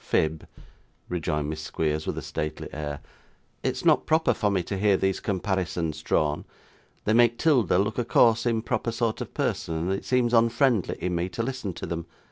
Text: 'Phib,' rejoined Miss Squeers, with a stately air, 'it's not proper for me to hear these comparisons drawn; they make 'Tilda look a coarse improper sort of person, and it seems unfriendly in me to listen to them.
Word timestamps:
'Phib,' 0.03 0.47
rejoined 1.09 1.47
Miss 1.47 1.61
Squeers, 1.61 2.07
with 2.07 2.17
a 2.17 2.23
stately 2.23 2.67
air, 2.73 3.01
'it's 3.61 3.85
not 3.85 4.07
proper 4.07 4.33
for 4.33 4.49
me 4.49 4.63
to 4.63 4.75
hear 4.75 4.97
these 4.97 5.19
comparisons 5.19 6.01
drawn; 6.01 6.43
they 7.05 7.13
make 7.13 7.37
'Tilda 7.37 7.77
look 7.77 7.99
a 7.99 8.03
coarse 8.03 8.47
improper 8.47 8.91
sort 8.91 9.21
of 9.21 9.31
person, 9.35 9.75
and 9.75 9.91
it 9.91 10.03
seems 10.03 10.33
unfriendly 10.33 10.97
in 10.99 11.13
me 11.13 11.29
to 11.29 11.43
listen 11.43 11.71
to 11.73 11.85
them. 11.85 12.07